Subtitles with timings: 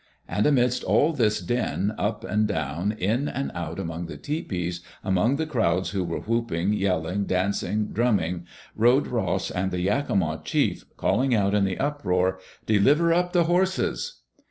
[0.27, 5.35] And amidst all this din, up and down, in and out among the tepees, among
[5.35, 11.35] the crowds who were whooping, yelling, dancing, drumming, rode Ross and the Yakima chief, calling
[11.35, 14.21] out in the uproar, Deliver up the horses."